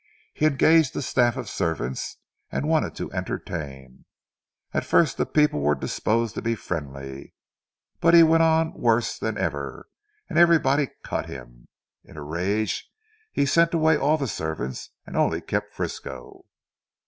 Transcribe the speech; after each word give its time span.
He 0.33 0.47
engaged 0.47 0.95
a 0.95 1.01
staff 1.03 1.37
of 1.37 1.47
servants, 1.47 2.17
and 2.51 2.67
wanted 2.67 2.95
to 2.95 3.11
entertain. 3.13 4.05
At 4.73 4.83
first 4.83 5.17
the 5.17 5.27
people 5.27 5.61
were 5.61 5.75
disposed 5.75 6.33
to 6.33 6.41
be 6.41 6.55
friendly, 6.55 7.35
but 7.99 8.15
he 8.15 8.23
went 8.23 8.41
on 8.41 8.73
worse 8.73 9.19
than 9.19 9.37
ever, 9.37 9.89
and 10.27 10.39
everybody 10.39 10.89
cut 11.03 11.27
him. 11.27 11.67
In 12.03 12.17
a 12.17 12.23
rage 12.23 12.89
he 13.31 13.45
sent 13.45 13.75
away 13.75 13.95
all 13.95 14.17
the 14.17 14.27
servants 14.27 14.89
and 15.05 15.15
only 15.15 15.39
kept 15.39 15.71
Frisco." 15.71 16.45